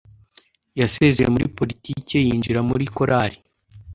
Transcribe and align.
Yasezeye 0.79 1.29
muri 1.35 1.45
politiki 1.57 2.13
yinjira 2.25 2.59
muri 2.69 2.85
korari. 2.95 3.37